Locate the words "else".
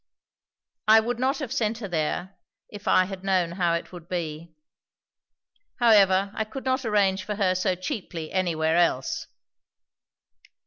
8.77-9.27